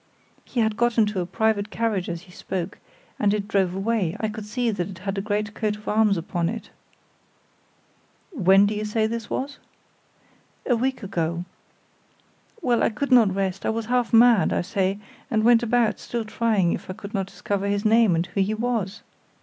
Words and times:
"He 0.45 0.61
had 0.61 0.77
got 0.77 0.97
into 0.97 1.19
a 1.19 1.27
private 1.27 1.69
carriage 1.69 2.09
as 2.09 2.23
he 2.23 2.31
spoke, 2.31 2.79
and 3.19 3.35
it 3.35 3.47
drove 3.47 3.75
away; 3.75 4.17
I 4.19 4.29
could 4.29 4.47
see 4.47 4.71
that 4.71 4.89
it 4.89 4.97
had 4.97 5.15
a 5.15 5.21
great 5.21 5.53
coat 5.53 5.75
of 5.77 5.87
arms 5.87 6.17
upon 6.17 6.49
it." 6.49 6.71
"When 8.31 8.65
do 8.65 8.73
you 8.73 8.83
say 8.83 9.05
this 9.05 9.29
was?" 9.29 9.59
"A 10.65 10.75
week 10.75 11.03
ago. 11.03 11.45
Well, 12.63 12.81
I 12.81 12.89
could 12.89 13.11
not 13.11 13.35
rest; 13.35 13.63
I 13.63 13.69
was 13.69 13.85
half 13.93 14.11
mad, 14.11 14.51
I 14.51 14.61
say, 14.63 14.97
and 15.29 15.43
went 15.43 15.61
about, 15.61 15.99
still 15.99 16.25
trying 16.25 16.73
if 16.73 16.89
I 16.89 16.93
could 16.93 17.13
not 17.13 17.27
discover 17.27 17.67
his 17.67 17.85
name 17.85 18.15
and 18.15 18.25
who 18.25 18.41
he 18.41 18.55
was. 18.55 19.03